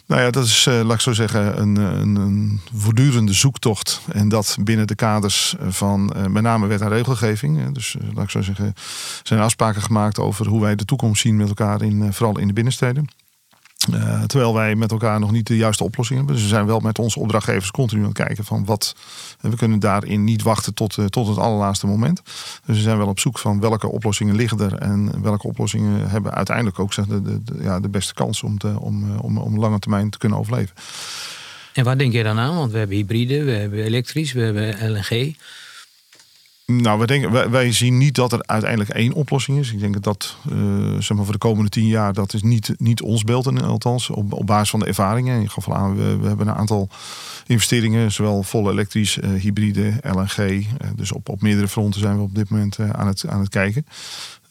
[0.06, 4.02] Nou ja, dat is, uh, laat ik zo zeggen, een, een, een, voortdurende zoektocht.
[4.12, 7.74] En dat binnen de kaders van met name wet en regelgeving.
[7.74, 8.74] Dus laat ik zo zeggen,
[9.24, 12.54] zijn afspraken gemaakt over hoe wij de toekomst zien met elkaar, in, vooral in de
[12.54, 13.08] binnensteden.
[13.94, 16.36] Uh, terwijl wij met elkaar nog niet de juiste oplossing hebben.
[16.36, 18.96] Dus we zijn wel met onze opdrachtgevers continu aan het kijken van wat.
[19.42, 22.22] We kunnen daarin niet wachten tot, uh, tot het allerlaatste moment.
[22.66, 26.34] Dus we zijn wel op zoek van welke oplossingen liggen er en welke oplossingen hebben
[26.34, 29.80] uiteindelijk ook zeg, de, de, ja, de beste kans om, te, om, om, om lange
[29.80, 30.76] termijn te kunnen overleven.
[31.74, 32.56] En waar denk je dan aan?
[32.56, 35.36] Want we hebben hybride, we hebben elektrisch, we hebben LNG.
[36.71, 39.71] Nou, wij, denken, wij, zien niet dat er uiteindelijk één oplossing is.
[39.71, 43.01] Ik denk dat uh, zeg maar voor de komende tien jaar, dat is niet, niet
[43.01, 45.41] ons beeld, althans op, op basis van de ervaringen.
[45.41, 46.89] Je gaf al aan, we, we hebben een aantal
[47.45, 50.38] investeringen, zowel volle elektrisch, uh, hybride, LNG.
[50.38, 53.49] Uh, dus op, op meerdere fronten zijn we op dit moment aan, het, aan het
[53.49, 53.86] kijken.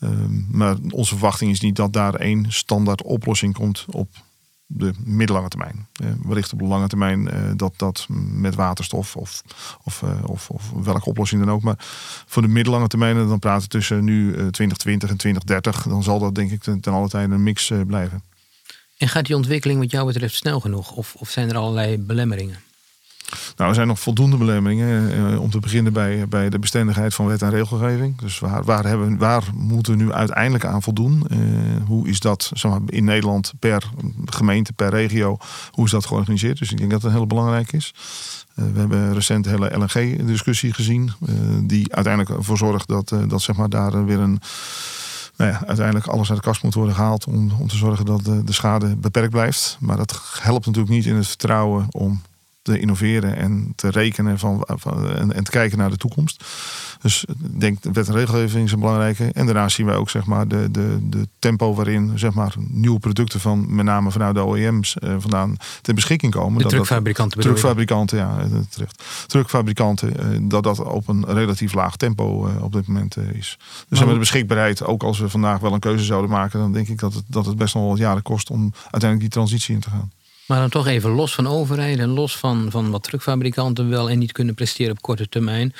[0.00, 4.08] Ehm, maar onze verwachting is niet dat daar één standaard oplossing komt op
[4.66, 5.86] de middellange termijn.
[6.02, 9.42] Uh, wellicht op de lange termijn uh, dat dat met waterstof of,
[9.82, 11.62] of, uh, of, of, welke oplossing dan ook.
[11.62, 11.76] Maar
[12.26, 16.50] voor de middellange termijn, dan praten tussen nu 2020 en 2030, dan zal dat denk
[16.50, 18.22] ik ten, ten alle tijde een mix blijven.
[18.96, 20.92] En gaat die ontwikkeling wat jou betreft snel genoeg?
[20.92, 22.58] Of, of zijn er allerlei belemmeringen?
[23.56, 25.12] Nou, er zijn nog voldoende belemmeringen.
[25.32, 28.18] Eh, om te beginnen bij, bij de bestendigheid van wet en regelgeving.
[28.18, 31.24] Dus waar, waar, hebben, waar moeten we nu uiteindelijk aan voldoen?
[31.30, 31.38] Uh,
[31.86, 33.90] hoe is dat zeg maar, in Nederland per
[34.24, 35.36] gemeente, per regio,
[35.70, 36.58] hoe is dat georganiseerd?
[36.58, 37.94] Dus ik denk dat het heel belangrijk is.
[38.54, 41.12] Uh, we hebben recent de hele LNG-discussie gezien.
[41.62, 44.40] die uiteindelijk ervoor zorgt dat, dat zeg maar, daar weer een
[45.36, 48.24] nou ja, uiteindelijk alles uit de kast moet worden gehaald om, om te zorgen dat
[48.24, 49.76] de schade beperkt blijft.
[49.80, 52.22] Maar dat helpt natuurlijk niet in het vertrouwen om
[52.66, 56.44] te innoveren en te rekenen van, van en, en, te kijken naar de toekomst.
[57.00, 59.30] Dus ik denk wet en regelgeving is een belangrijke.
[59.32, 62.98] En daarna zien wij ook zeg maar, de, de, de tempo waarin zeg maar, nieuwe
[62.98, 66.56] producten van met name vanuit de OEM's uh, vandaan ter beschikking komen.
[66.56, 67.36] De dat, truckfabrikanten.
[67.36, 69.02] Dat, truckfabrikanten, ja, eh, terecht.
[69.26, 73.58] Truckfabrikanten, uh, dat dat op een relatief laag tempo uh, op dit moment is.
[73.58, 76.72] Dus hebben we de beschikbaarheid, ook als we vandaag wel een keuze zouden maken, dan
[76.72, 79.28] denk ik dat het, dat het best nog wel wat jaren kost om uiteindelijk die
[79.28, 80.10] transitie in te gaan.
[80.46, 84.18] Maar dan toch even los van overheid en los van, van wat truckfabrikanten wel en
[84.18, 85.74] niet kunnen presteren op korte termijn.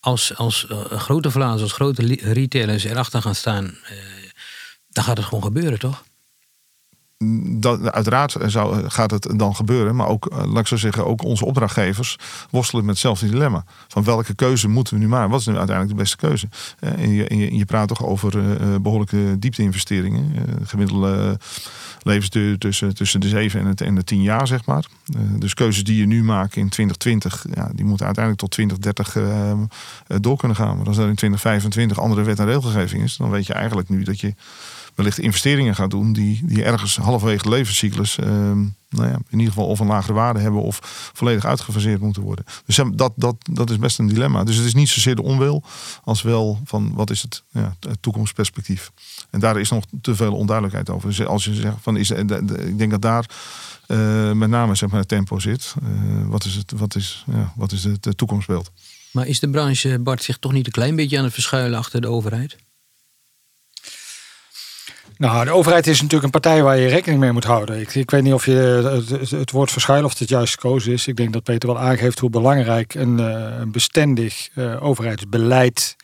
[0.00, 2.02] Als, als uh, grote vlazen, als grote
[2.32, 3.90] retailers erachter gaan staan, uh,
[4.88, 6.04] dan gaat het gewoon gebeuren, toch?
[7.58, 11.22] Dat, uiteraard zou, gaat het dan gebeuren, maar ook, uh, laat ik zo zeggen, ook
[11.22, 12.18] onze opdrachtgevers
[12.50, 13.64] worstelen met hetzelfde dilemma.
[13.88, 15.30] Van welke keuze moeten we nu maken?
[15.30, 16.48] Wat is nu uiteindelijk de beste keuze?
[16.80, 18.42] je, en, je, je, praat toch over
[18.82, 20.34] behoorlijke diepte-investeringen.
[20.64, 21.38] gemiddelde
[22.06, 24.86] levensduur tussen, tussen de 7 en, het, en de 10 jaar, zeg maar.
[25.16, 29.16] Uh, dus keuzes die je nu maakt in 2020, ja, die moeten uiteindelijk tot 2030
[29.16, 30.76] uh, uh, door kunnen gaan.
[30.76, 34.02] Maar als er in 2025 andere wet en regelgeving is, dan weet je eigenlijk nu
[34.02, 34.34] dat je
[34.96, 39.52] wellicht investeringen gaat doen die, die ergens halverwege de levenscyclus ehm, nou ja, in ieder
[39.52, 42.44] geval of een lagere waarde hebben of volledig uitgefaseerd moeten worden.
[42.66, 44.44] Dus dat, dat, dat is best een dilemma.
[44.44, 45.62] Dus het is niet zozeer de onwil
[46.02, 48.92] als wel van wat is het, ja, toekomstperspectief.
[49.30, 51.08] En daar is nog te veel onduidelijkheid over.
[51.08, 53.30] Dus als je zegt van is, ik denk dat daar
[53.88, 55.74] uh, met name zeg maar, het tempo zit.
[55.82, 58.70] Uh, wat is het, wat is, ja, wat is het toekomstbeeld?
[59.10, 62.00] Maar is de branche, Bart, zich toch niet een klein beetje aan het verschuilen achter
[62.00, 62.56] de overheid?
[65.18, 67.80] Nou, de overheid is natuurlijk een partij waar je rekening mee moet houden.
[67.80, 71.06] Ik, ik weet niet of je het, het, woord verschuilen of het juist gekozen is.
[71.06, 75.96] Ik denk dat Peter wel aangeeft hoe belangrijk een, uh, een bestendig uh, overheidsbeleid,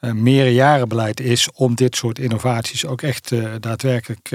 [0.00, 4.28] uh, meerjarenbeleid is om dit soort innovaties ook echt daadwerkelijk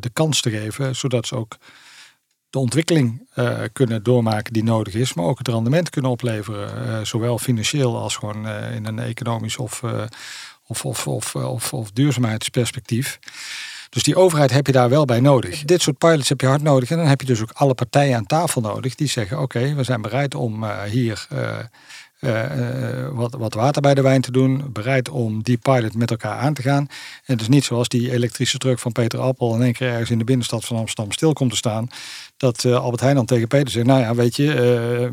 [0.00, 1.56] de kans te geven, zodat ze ook
[2.50, 3.28] de ontwikkeling
[3.72, 8.48] kunnen doormaken die nodig is, maar ook het rendement kunnen opleveren, zowel financieel als gewoon
[8.48, 9.82] in een economisch of
[10.72, 13.18] of, of, of, of, of duurzaamheidsperspectief.
[13.92, 15.64] Dus die overheid heb je daar wel bij nodig.
[15.64, 16.90] Dit soort pilots heb je hard nodig.
[16.90, 19.82] En dan heb je dus ook alle partijen aan tafel nodig die zeggen: Oké, we
[19.82, 21.58] zijn bereid om uh, hier uh,
[22.20, 24.64] uh, wat, wat water bij de wijn te doen.
[24.72, 26.86] Bereid om die pilot met elkaar aan te gaan.
[27.24, 30.18] En dus niet zoals die elektrische truck van Peter Appel in één keer ergens in
[30.18, 31.88] de binnenstad van Amsterdam stil komt te staan.
[32.36, 35.10] Dat Albert Heijn dan tegen Peter zegt: Nou ja, weet je,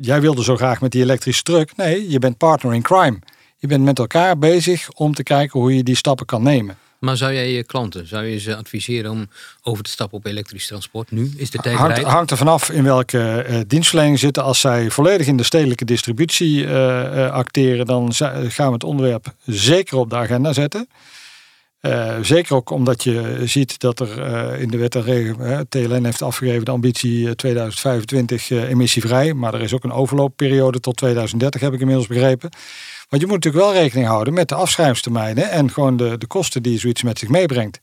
[0.00, 1.76] jij wilde zo graag met die elektrische truck.
[1.76, 3.18] Nee, je bent partner in crime.
[3.60, 6.76] Je bent met elkaar bezig om te kijken hoe je die stappen kan nemen.
[6.98, 9.28] Maar zou jij je klanten, zou je ze adviseren om
[9.62, 11.32] over te stappen op elektrisch transport nu?
[11.36, 14.42] Is de tijd hangt, hangt er vanaf in welke uh, dienstverlening zitten.
[14.42, 18.12] Als zij volledig in de stedelijke distributie uh, uh, acteren, dan
[18.48, 20.88] gaan we het onderwerp zeker op de agenda zetten.
[22.22, 24.18] zeker ook omdat je ziet dat er
[24.58, 29.34] in de wet en regel, TLN heeft afgegeven de ambitie 2025 emissievrij.
[29.34, 32.50] Maar er is ook een overloopperiode tot 2030, heb ik inmiddels begrepen.
[33.08, 36.62] Want je moet natuurlijk wel rekening houden met de afschrijvingstermijnen en gewoon de, de kosten
[36.62, 37.78] die zoiets met zich meebrengt.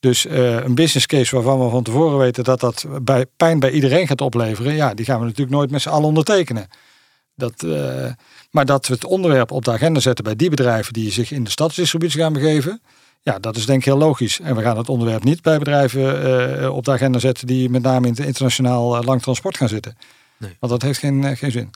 [0.00, 3.70] Dus uh, een business case waarvan we van tevoren weten dat dat bij, pijn bij
[3.70, 6.68] iedereen gaat opleveren, ja, die gaan we natuurlijk nooit met z'n allen ondertekenen.
[7.34, 8.06] Dat, uh,
[8.50, 11.44] maar dat we het onderwerp op de agenda zetten bij die bedrijven die zich in
[11.44, 12.80] de stadsdistributie gaan begeven,
[13.22, 14.40] Ja, dat is denk ik heel logisch.
[14.40, 16.26] En we gaan het onderwerp niet bij bedrijven
[16.62, 19.96] uh, op de agenda zetten die met name in het internationaal lang transport gaan zitten.
[20.36, 20.56] Nee.
[20.60, 21.70] Want dat heeft geen, geen zin.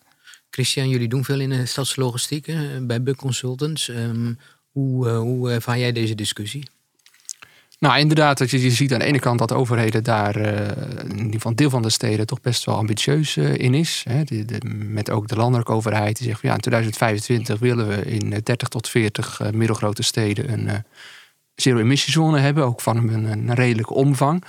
[0.54, 3.88] Christian, jullie doen veel in de stadslogistiek bij Buk Consultants.
[3.88, 4.38] Um,
[4.70, 6.68] hoe, hoe ervaar jij deze discussie?
[7.78, 10.46] Nou, inderdaad, dat je, je ziet aan de ene kant dat overheden daar, uh,
[11.08, 14.04] in ieder geval deel van de steden, toch best wel ambitieus uh, in is.
[14.24, 18.04] De, de, met ook de landelijke overheid die zegt van ja, in 2025 willen we
[18.04, 20.84] in 30 tot 40 uh, middelgrote steden een
[21.54, 24.44] zero-emissiezone hebben, ook van een, een redelijke omvang.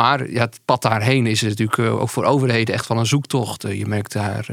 [0.00, 3.62] Maar het pad daarheen is natuurlijk ook voor overheden echt wel een zoektocht.
[3.62, 4.46] Je merkt daar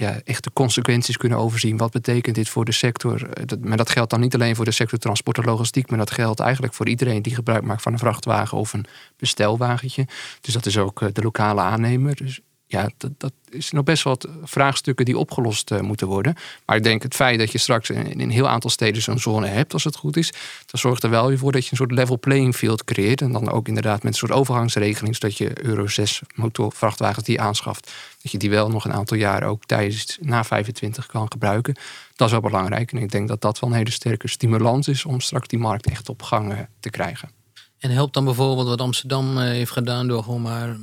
[0.00, 1.76] ja, echt de consequenties kunnen overzien.
[1.76, 3.30] Wat betekent dit voor de sector?
[3.30, 6.10] Eh, maar dat geldt dan niet alleen voor de sector transport en logistiek, maar dat
[6.10, 10.06] geldt eigenlijk voor iedereen die gebruik maakt van een vrachtwagen of een bestelwagentje.
[10.40, 12.16] Dus dat is ook eh, de lokale aannemer.
[12.16, 16.34] Dus ja, dat, dat is nog best wat vraagstukken die opgelost uh, moeten worden.
[16.66, 19.46] Maar ik denk het feit dat je straks in, een heel aantal steden zo'n zone
[19.46, 20.32] hebt, als het goed is,
[20.66, 23.20] dat zorgt er wel weer voor dat je een soort level playing field creëert.
[23.20, 27.92] En dan ook inderdaad met een soort overgangsregeling, zodat je Euro 6 motorvrachtwagens die aanschaft,
[28.22, 31.74] dat je die wel nog een aantal jaren ook tijdens na 25 kan gebruiken.
[32.16, 32.92] Dat is wel belangrijk.
[32.92, 35.86] En ik denk dat dat wel een hele sterke stimulans is om straks die markt
[35.86, 37.30] echt op gang uh, te krijgen.
[37.78, 40.76] En helpt dan bijvoorbeeld wat Amsterdam uh, heeft gedaan door gewoon maar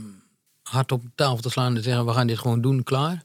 [0.70, 3.22] hard op tafel te slaan en te zeggen: we gaan dit gewoon doen, klaar?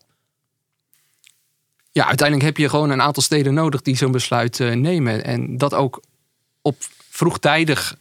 [1.90, 5.24] Ja, uiteindelijk heb je gewoon een aantal steden nodig die zo'n besluit uh, nemen.
[5.24, 6.02] En dat ook
[6.62, 6.76] op
[7.11, 7.96] vroegtijdig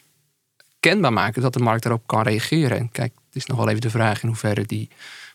[0.79, 2.77] kenbaar maken dat de markt daarop kan reageren.
[2.77, 4.89] En kijk, het is nog wel even de vraag in hoeverre die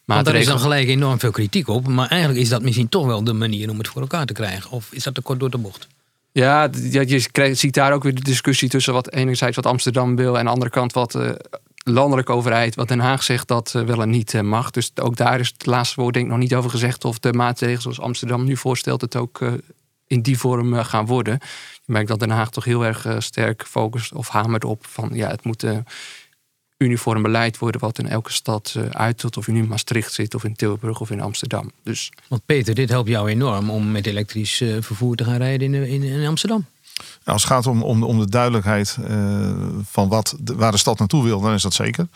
[0.07, 1.88] maar er is dan gelijk enorm veel kritiek op.
[1.88, 4.71] Maar eigenlijk is dat misschien toch wel de manier om het voor elkaar te krijgen.
[4.71, 5.87] Of is dat te kort door de bocht?
[6.33, 10.38] Ja, je ziet daar ook weer de discussie tussen wat enerzijds wat Amsterdam wil en
[10.38, 11.31] aan de andere kant wat uh,
[11.88, 14.70] landelijke overheid, wat Den Haag zegt dat uh, wel en niet uh, mag.
[14.70, 17.33] Dus ook daar is het laatste woord denk ik nog niet over gezegd of de
[17.33, 19.40] maatregelen zoals Amsterdam nu voorstelt het ook
[20.07, 21.38] in die vorm gaan worden.
[21.85, 25.29] Je merkt dat Den Haag toch heel erg sterk focust of hamert op van ja,
[25.29, 25.64] het moet
[26.79, 29.37] uniform beleid worden wat in elke stad uitdoet.
[29.37, 31.70] Of je nu in Maastricht zit of in Tilburg of in Amsterdam.
[31.83, 32.12] Dus...
[32.29, 36.27] Want Peter, dit helpt jou enorm om met elektrisch vervoer te gaan rijden in, in
[36.27, 36.66] Amsterdam.
[37.27, 39.51] Nou, als het gaat om, om, om de duidelijkheid uh,
[39.91, 42.09] van wat, waar de stad naartoe wil, dan is dat zeker.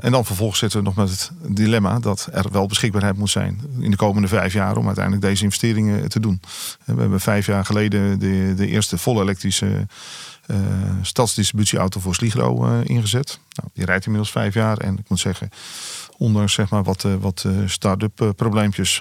[0.00, 3.60] en dan vervolgens zitten we nog met het dilemma dat er wel beschikbaarheid moet zijn
[3.78, 6.40] in de komende vijf jaar om uiteindelijk deze investeringen te doen.
[6.84, 9.86] We hebben vijf jaar geleden de, de eerste volle elektrische
[11.02, 13.38] stadsdistributieauto voor Sligro ingezet.
[13.54, 14.78] Nou, die rijdt inmiddels vijf jaar.
[14.78, 15.50] En ik moet zeggen,
[16.16, 19.00] ondanks zeg maar, wat, uh, wat start-up probleempjes,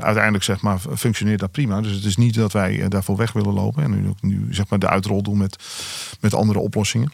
[0.00, 1.80] uiteindelijk zeg maar, functioneert dat prima.
[1.80, 3.82] Dus het is niet dat wij daarvoor weg willen lopen.
[3.82, 5.56] En nu, nu zeg maar, de uitrol doen met,
[6.20, 7.12] met andere oplossingen.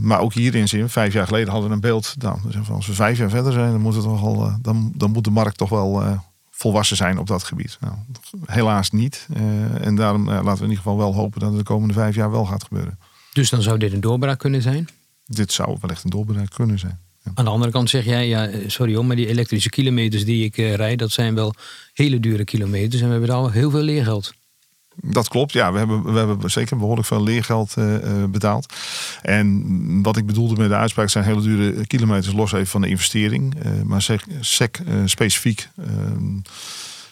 [0.00, 2.14] maar ook hierin zin, vijf jaar geleden hadden we een beeld.
[2.18, 2.38] Nou,
[2.70, 5.30] als we vijf jaar verder zijn, dan moet, het toch al, dan, dan moet de
[5.30, 6.20] markt toch wel
[6.50, 7.78] volwassen zijn op dat gebied.
[7.80, 7.94] Nou,
[8.44, 9.28] helaas niet.
[9.80, 12.30] En daarom laten we in ieder geval wel hopen dat het de komende vijf jaar
[12.30, 12.98] wel gaat gebeuren.
[13.32, 14.88] Dus dan zou dit een doorbraak kunnen zijn?
[15.26, 17.00] Dit zou wellicht een doorbraak kunnen zijn.
[17.34, 20.44] Aan de andere kant zeg jij, ja, eh, sorry hoor, maar die elektrische kilometers die
[20.44, 21.54] ik uh, rijd, dat zijn wel
[21.92, 24.32] hele dure kilometers en we hebben al heel veel leergeld.
[24.96, 25.72] Dat klopt, ja.
[25.72, 28.74] We hebben, we hebben zeker behoorlijk veel leergeld uh, betaald.
[29.22, 32.88] En wat ik bedoelde met de uitspraak zijn hele dure kilometers los even van de
[32.88, 33.54] investering.
[33.84, 36.38] Maar sec, sec specifiek ehm,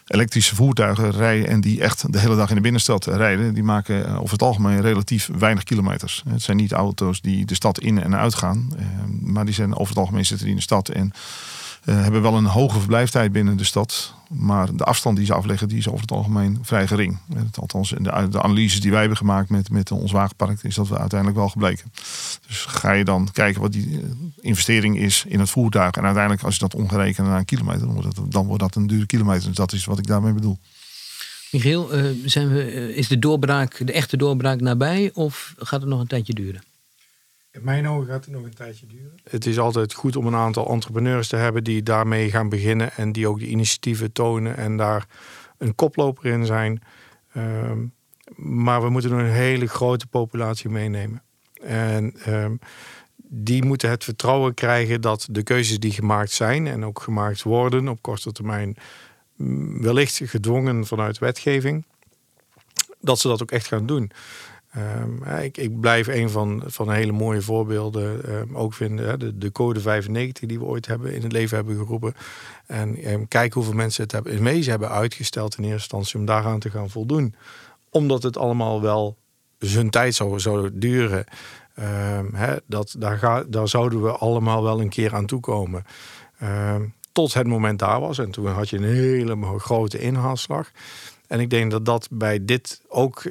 [0.06, 4.18] elektrische voertuigen rijden en die echt de hele dag in de binnenstad rijden, die maken
[4.18, 6.22] over het algemeen relatief weinig kilometers.
[6.28, 9.74] Het zijn niet auto's die de stad in en uit gaan, ehm, maar die zijn
[9.74, 11.12] over het algemeen zitten in de stad en
[11.90, 14.14] hebben wel een hoge verblijftijd binnen de stad.
[14.28, 17.18] Maar de afstand die ze afleggen, die is over het algemeen vrij gering.
[17.54, 21.38] Althans, de, de analyses die wij hebben gemaakt met, met ons wagenpark, is dat uiteindelijk
[21.38, 21.92] wel gebleken.
[22.46, 24.08] Dus ga je dan kijken wat die eh,
[24.40, 25.94] investering is in het voertuig.
[25.94, 27.86] En uiteindelijk, als je dat omgerekend naar een kilometer,
[28.28, 29.46] dan wordt dat, een dure kilometer.
[29.46, 30.58] Dus dat is wat ik daarmee bedoel.
[31.50, 36.00] Michiel, uh, zijn we, is de doorbraak, de echte doorbraak nabij of gaat het nog
[36.00, 36.62] een tijdje duren?
[37.52, 39.14] In mijn ogen gaat het nog een tijdje duren.
[39.30, 43.12] Het is altijd goed om een aantal entrepreneurs te hebben die daarmee gaan beginnen en
[43.12, 45.06] die ook de initiatieven tonen en daar
[45.58, 46.82] een koploper in zijn.
[47.32, 47.86] Ehm,
[48.36, 51.22] maar we moeten een hele grote populatie meenemen.
[51.62, 52.58] En um,
[53.16, 57.88] die moeten het vertrouwen krijgen dat de keuzes die gemaakt zijn en ook gemaakt worden
[57.88, 58.76] op korte termijn,
[59.36, 61.84] mm, wellicht gedwongen vanuit wetgeving,
[63.00, 64.10] dat ze dat ook echt gaan doen.
[64.76, 69.18] Um, ik, ik, blijf een van, van hele mooie voorbeelden um, ook vinden.
[69.18, 72.14] De, de, code 95 die we ooit hebben in het leven hebben geroepen.
[72.66, 76.26] En um, kijk hoeveel mensen het hebben, in wezen hebben uitgesteld in eerste instantie om
[76.26, 77.34] daaraan te gaan voldoen.
[77.90, 79.16] Omdat het allemaal wel
[79.58, 81.24] zijn tijd zou, zou duren.
[82.66, 85.84] Dat, daar, ga, daar zouden we allemaal wel een keer aan toekomen.
[87.12, 88.18] tot het moment daar was.
[88.18, 90.70] En toen had je een hele grote inhaalslag.
[91.26, 93.22] En ik denk dat dat bij dit ook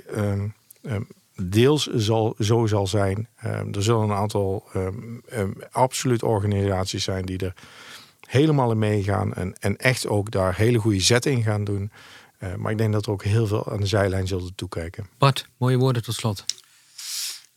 [1.50, 3.28] deels zal, zo zal zijn.
[3.36, 4.94] Ehm, er zullen een aantal ehm,
[5.30, 7.54] ehm, absoluut organisaties zijn die er
[8.28, 11.92] helemaal in meegaan en, en echt ook daar hele goede zet in gaan doen.
[12.38, 15.08] Eh, maar ik denk dat er ook heel veel aan de zijlijn zullen toekijken.
[15.18, 16.46] Bart, mooie woorden tot slot.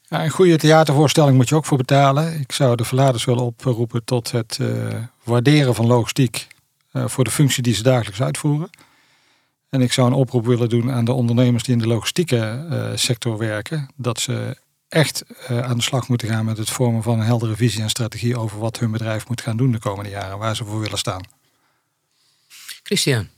[0.09, 2.41] Ja, een goede theatervoorstelling moet je ook voor betalen.
[2.41, 6.47] Ik zou de verladers willen oproepen tot het eh, waarderen van logistiek
[6.91, 8.71] eh, voor de functie die ze dagelijks uitvoeren.
[9.75, 12.91] En ik zou een oproep willen doen aan de ondernemers die in de logistieke eh,
[12.95, 14.57] sector werken, dat ze
[14.89, 18.39] echt aan de slag moeten gaan met het vormen van een heldere visie en strategie
[18.39, 21.23] over wat hun bedrijf moet gaan doen de komende jaren, waar ze voor willen staan.
[22.83, 23.29] Christian.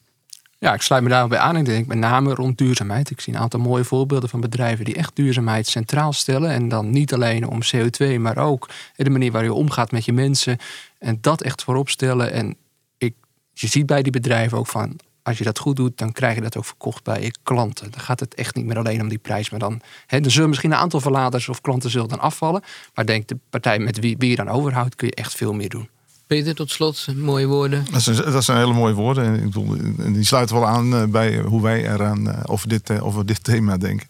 [0.58, 1.56] Ja, ik sluit me daarbij aan.
[1.56, 3.10] Ik denk met name rond duurzaamheid.
[3.10, 6.50] Ik zie een aantal mooie voorbeelden van bedrijven die echt duurzaamheid centraal stellen.
[6.50, 10.12] En dan niet alleen om CO2, maar ook de manier waar je omgaat met je
[10.12, 10.58] mensen.
[10.98, 12.32] En dat echt voorop stellen.
[12.32, 12.56] En
[12.98, 13.14] ik,
[13.52, 16.40] je ziet bij die bedrijven ook van, als je dat goed doet, dan krijg je
[16.40, 17.90] dat ook verkocht bij je klanten.
[17.90, 20.48] Dan gaat het echt niet meer alleen om die prijs, maar dan, hè, dan zullen
[20.48, 22.62] misschien een aantal verladers of klanten zullen dan afvallen.
[22.94, 25.68] Maar denk de partij met wie, wie je dan overhoudt, kun je echt veel meer
[25.68, 25.88] doen.
[26.26, 27.86] Peter, tot slot, mooie woorden.
[27.90, 29.24] Dat zijn, dat zijn hele mooie woorden.
[29.24, 29.76] En ik bedoel,
[30.12, 33.44] die sluiten wel aan eh, bij hoe wij eraan eh, over dit, eh, over dit
[33.44, 34.08] thema denken.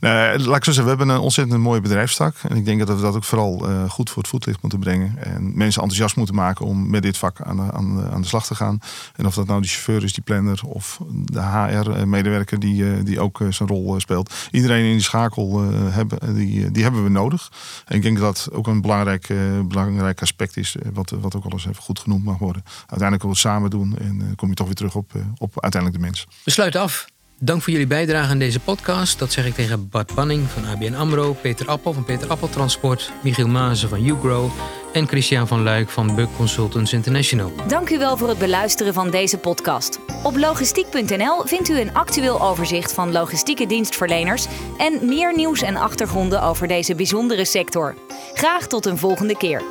[0.00, 2.36] Nou, laat ik zo zeggen, we hebben een ontzettend mooie bedrijfstak.
[2.48, 5.14] En ik denk dat we dat ook vooral goed voor het voetlicht moeten brengen.
[5.18, 8.26] En mensen enthousiast moeten maken om met dit vak aan de, aan de, aan de
[8.26, 8.78] slag te gaan.
[9.16, 13.40] En of dat nou de chauffeur is, die planner of de HR-medewerker die, die ook
[13.50, 14.34] zijn rol speelt.
[14.50, 17.50] Iedereen in die schakel hebben, die, die hebben we nodig.
[17.84, 21.51] En ik denk dat dat ook een belangrijk, belangrijk aspect is, wat, wat ook al
[21.52, 22.62] alles even goed genoemd mag worden.
[22.78, 25.62] Uiteindelijk we het samen doen en uh, kom je toch weer terug op, uh, op
[25.62, 26.26] uiteindelijk de mens.
[26.44, 27.06] We sluiten af.
[27.44, 29.18] Dank voor jullie bijdrage aan deze podcast.
[29.18, 33.12] Dat zeg ik tegen Bart Banning van ABN AMRO, Peter Appel van Peter Appel Transport,
[33.22, 34.50] Michiel Mazen van YouGrow
[34.92, 37.52] en Christian van Luik van Bug Consultants International.
[37.66, 39.98] Dank u wel voor het beluisteren van deze podcast.
[40.22, 44.46] Op logistiek.nl vindt u een actueel overzicht van logistieke dienstverleners
[44.78, 47.94] en meer nieuws en achtergronden over deze bijzondere sector.
[48.34, 49.62] Graag tot een volgende keer.